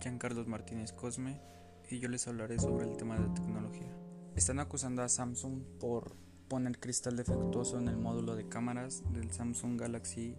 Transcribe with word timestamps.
Giancarlos 0.00 0.46
Martínez 0.46 0.92
Cosme 0.92 1.40
y 1.88 1.98
yo 1.98 2.08
les 2.08 2.26
hablaré 2.28 2.58
sobre 2.58 2.86
el 2.86 2.96
tema 2.96 3.18
de 3.18 3.28
tecnología. 3.34 3.88
Están 4.34 4.60
acusando 4.60 5.02
a 5.02 5.08
Samsung 5.08 5.62
por 5.80 6.14
poner 6.48 6.78
cristal 6.78 7.16
defectuoso 7.16 7.78
en 7.78 7.88
el 7.88 7.96
módulo 7.96 8.36
de 8.36 8.48
cámaras 8.48 9.02
del 9.12 9.32
Samsung 9.32 9.80
Galaxy 9.80 10.36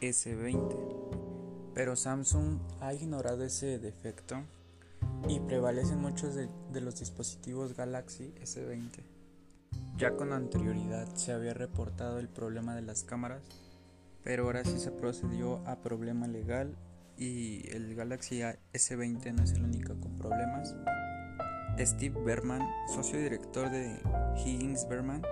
S20. 0.00 1.72
Pero 1.74 1.96
Samsung 1.96 2.58
ha 2.80 2.92
ignorado 2.92 3.44
ese 3.44 3.78
defecto 3.78 4.42
y 5.28 5.40
prevalecen 5.40 6.00
muchos 6.00 6.34
de, 6.34 6.48
de 6.72 6.80
los 6.80 6.98
dispositivos 6.98 7.74
Galaxy 7.74 8.34
S20. 8.42 9.02
Ya 9.96 10.16
con 10.16 10.32
anterioridad 10.32 11.14
se 11.14 11.32
había 11.32 11.54
reportado 11.54 12.18
el 12.18 12.28
problema 12.28 12.74
de 12.74 12.82
las 12.82 13.04
cámaras, 13.04 13.42
pero 14.22 14.44
ahora 14.44 14.64
sí 14.64 14.78
se 14.78 14.90
procedió 14.90 15.66
a 15.66 15.76
problema 15.76 16.26
legal 16.26 16.76
y 17.22 17.68
el 17.72 17.94
Galaxy 17.94 18.40
S20 18.72 19.32
no 19.32 19.44
es 19.44 19.52
el 19.52 19.64
único 19.64 19.94
con 20.00 20.18
problemas. 20.18 20.74
Steve 21.78 22.20
Berman, 22.24 22.62
socio 22.92 23.18
director 23.18 23.70
de 23.70 24.00
Higgins 24.36 24.88
Berman, 24.88 25.22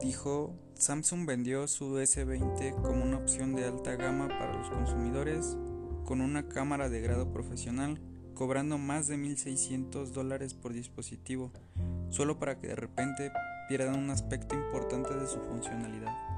dijo, 0.00 0.54
Samsung 0.74 1.26
vendió 1.26 1.68
su 1.68 1.96
S20 1.98 2.74
como 2.82 3.04
una 3.04 3.18
opción 3.18 3.54
de 3.54 3.64
alta 3.64 3.94
gama 3.94 4.28
para 4.28 4.56
los 4.58 4.68
consumidores 4.70 5.56
con 6.04 6.20
una 6.20 6.48
cámara 6.48 6.88
de 6.88 7.00
grado 7.00 7.32
profesional, 7.32 8.00
cobrando 8.34 8.76
más 8.76 9.06
de 9.06 9.16
1.600 9.16 10.06
dólares 10.06 10.54
por 10.54 10.72
dispositivo, 10.72 11.52
solo 12.10 12.38
para 12.38 12.58
que 12.58 12.68
de 12.68 12.76
repente 12.76 13.30
pierdan 13.68 13.98
un 13.98 14.10
aspecto 14.10 14.56
importante 14.56 15.14
de 15.14 15.28
su 15.28 15.38
funcionalidad. 15.40 16.31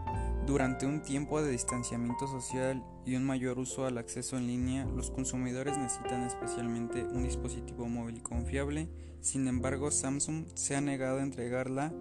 Durante 0.46 0.84
un 0.84 1.00
tiempo 1.00 1.40
de 1.40 1.50
distanciamiento 1.50 2.26
social 2.26 2.84
y 3.06 3.16
un 3.16 3.24
mayor 3.24 3.58
uso 3.58 3.86
al 3.86 3.96
acceso 3.96 4.36
en 4.36 4.46
línea, 4.46 4.84
los 4.84 5.10
consumidores 5.10 5.78
necesitan 5.78 6.22
especialmente 6.22 7.02
un 7.02 7.22
dispositivo 7.22 7.88
móvil 7.88 8.22
confiable, 8.22 8.90
sin 9.20 9.48
embargo 9.48 9.90
Samsung 9.90 10.44
se 10.54 10.76
ha 10.76 10.82
negado 10.82 11.18
a 11.18 11.22
entregar 11.22 11.70
la 11.70 11.94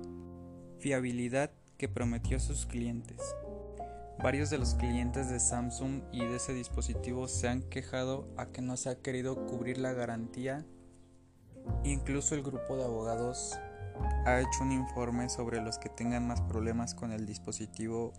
fiabilidad 0.79 1.51
que 1.77 1.87
prometió 1.87 2.35
a 2.35 2.41
sus 2.41 2.65
clientes. 2.65 3.21
Varios 4.21 4.49
de 4.49 4.57
los 4.57 4.75
clientes 4.75 5.29
de 5.29 5.39
Samsung 5.39 6.01
y 6.11 6.19
de 6.25 6.35
ese 6.35 6.53
dispositivo 6.53 7.29
se 7.29 7.47
han 7.47 7.61
quejado 7.63 8.27
a 8.35 8.47
que 8.47 8.61
no 8.61 8.75
se 8.75 8.89
ha 8.89 9.01
querido 9.01 9.45
cubrir 9.47 9.77
la 9.77 9.93
garantía. 9.93 10.65
Incluso 11.85 12.35
el 12.35 12.43
grupo 12.43 12.75
de 12.75 12.83
abogados 12.83 13.57
ha 14.25 14.39
hecho 14.39 14.63
un 14.63 14.71
informe 14.71 15.29
sobre 15.29 15.61
los 15.61 15.77
que 15.77 15.89
tengan 15.89 16.27
más 16.27 16.41
problemas 16.41 16.95
con 16.95 17.11
el 17.11 17.25
dispositivo 17.25 18.13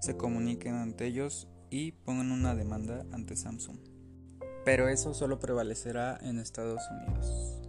se 0.00 0.16
comuniquen 0.16 0.74
ante 0.74 1.06
ellos 1.06 1.48
y 1.70 1.92
pongan 1.92 2.30
una 2.30 2.54
demanda 2.54 3.04
ante 3.12 3.36
Samsung. 3.36 3.78
Pero 4.64 4.88
eso 4.88 5.14
solo 5.14 5.38
prevalecerá 5.38 6.18
en 6.22 6.38
Estados 6.38 6.82
Unidos. 6.90 7.60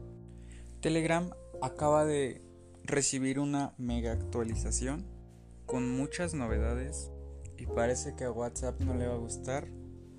Telegram 0.82 1.30
acaba 1.62 2.06
de 2.06 2.42
recibir 2.84 3.40
una 3.40 3.74
mega 3.78 4.12
actualización 4.12 5.06
con 5.66 5.90
muchas 5.90 6.34
novedades 6.34 7.12
y 7.58 7.66
parece 7.66 8.16
que 8.16 8.24
a 8.24 8.32
WhatsApp 8.32 8.80
no 8.82 8.96
le 8.96 9.08
va 9.08 9.16
a 9.16 9.20
gustar 9.20 9.68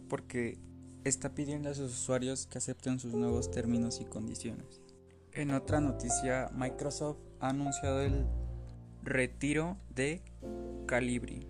porque 0.08 0.58
está 1.04 1.34
pidiendo 1.34 1.70
a 1.70 1.74
sus 1.74 1.92
usuarios 1.92 2.46
que 2.46 2.58
acepten 2.58 2.98
sus 2.98 3.14
nuevos 3.14 3.50
términos 3.50 4.00
y 4.00 4.04
condiciones. 4.04 4.82
En 5.32 5.52
otra 5.52 5.80
noticia, 5.80 6.50
Microsoft 6.54 7.18
ha 7.38 7.50
anunciado 7.50 8.00
el 8.00 8.26
retiro 9.04 9.76
de 9.94 10.22
Calibri, 10.86 11.46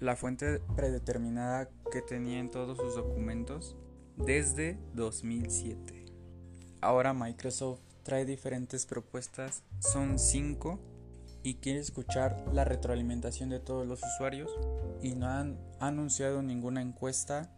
la 0.00 0.16
fuente 0.16 0.60
predeterminada 0.74 1.68
que 1.92 2.02
tenía 2.02 2.40
en 2.40 2.50
todos 2.50 2.78
sus 2.78 2.96
documentos 2.96 3.76
desde 4.16 4.76
2007. 4.94 6.06
Ahora 6.80 7.14
Microsoft 7.14 7.80
trae 8.02 8.24
diferentes 8.24 8.86
propuestas, 8.86 9.62
son 9.78 10.18
5 10.18 10.80
y 11.44 11.54
quiere 11.54 11.78
escuchar 11.78 12.44
la 12.52 12.64
retroalimentación 12.64 13.50
de 13.50 13.60
todos 13.60 13.86
los 13.86 14.02
usuarios 14.02 14.50
y 15.00 15.14
no 15.14 15.28
han 15.28 15.60
anunciado 15.78 16.42
ninguna 16.42 16.82
encuesta, 16.82 17.54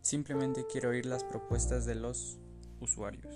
simplemente 0.00 0.64
quiere 0.70 0.86
oír 0.86 1.06
las 1.06 1.24
propuestas 1.24 1.86
de 1.86 1.96
los 1.96 2.38
usuarios. 2.80 3.34